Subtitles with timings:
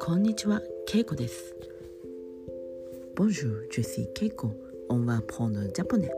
[0.00, 1.54] こんにちは、ケイコです。
[3.14, 4.54] Bonjour, je suis Keiko.
[4.88, 6.10] On va prendre japonais.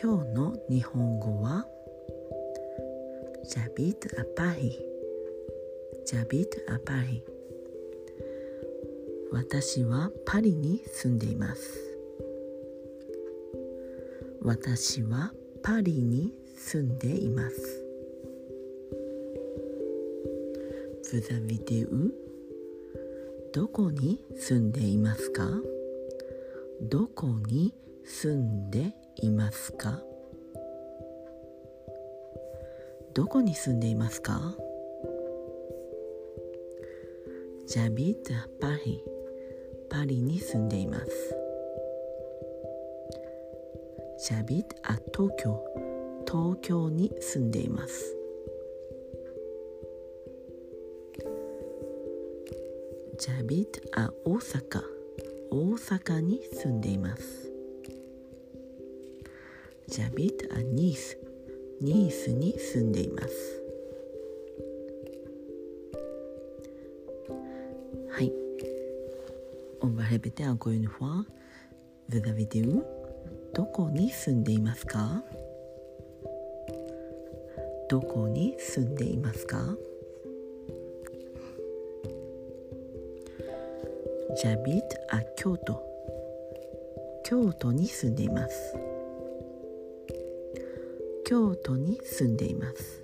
[0.00, 1.66] 今日の日本語は
[3.44, 4.78] J'habite à Paris.
[6.06, 7.22] J'habite à Paris.
[9.32, 11.78] 私はパリに住んでいます。
[14.40, 16.32] 私はパリに
[16.70, 17.56] 住んでいます。
[21.10, 22.12] Vous habitez où?
[23.54, 25.48] どこに住んでいますか？
[26.82, 27.72] どこに
[28.04, 30.02] 住んでいますか？
[33.14, 34.54] どこに住んでいますか
[37.66, 39.00] ？J'habite à Paris
[39.88, 40.20] パリ。
[40.20, 41.34] に住んでいます。
[44.28, 45.87] J'habite à 東京。
[46.30, 48.14] 東京に住んでいます
[53.18, 54.82] J'habite à 大阪
[55.50, 57.50] 大阪に住んでいます
[59.88, 61.16] J'habite à Nice
[61.80, 63.62] ニースに住んでいます
[68.10, 68.30] はい
[69.80, 71.24] On va répéter encore une fois
[72.10, 72.84] Vous habitez où
[73.54, 75.22] どこに住んでいますか
[77.88, 79.76] どこに住んでいますか
[84.42, 85.82] ？J'habite à 京都
[87.24, 88.76] 京都に住んでいます。
[91.24, 93.02] 京都に住んでいます。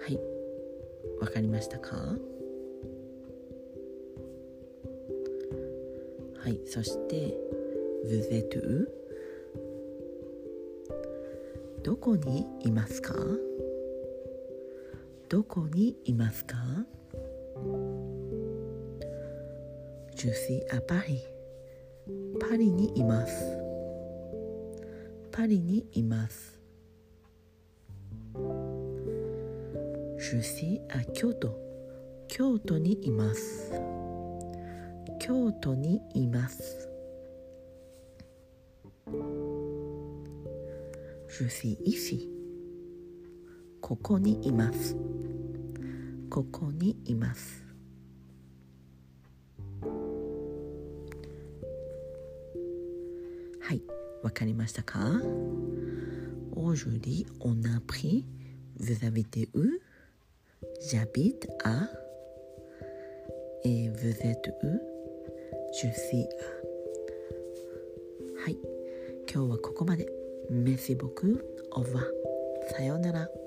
[0.00, 0.18] はい。
[1.20, 1.96] わかりましたか？
[6.38, 6.60] はい。
[6.66, 7.36] そして
[8.10, 8.88] 「vous êtes où?」
[11.86, 13.14] どこにいますか？
[15.28, 16.56] どこにいますか
[20.16, 21.20] ？Je suis à Paris.
[22.40, 23.56] パリにいます。
[25.30, 26.58] パリにいます。
[30.18, 31.56] Je suis à 京都
[32.26, 33.70] 京都にいます。
[35.20, 36.85] 京都にいます。
[41.38, 42.30] Je suis ici
[43.82, 44.96] ここにいます
[46.30, 47.62] ここにいます
[53.60, 53.82] はい
[54.22, 54.98] わかりましたか
[56.54, 58.24] Aujourd'hui on a appris
[58.80, 59.60] Vous habitez où
[60.90, 61.86] J'habite à
[63.62, 64.68] Et vous êtes où
[65.74, 66.46] je suis à
[68.42, 68.56] はい、
[69.30, 71.40] 今日はここまで Merci beaucoup.
[71.72, 72.04] Au revoir.
[72.70, 73.45] さようなら。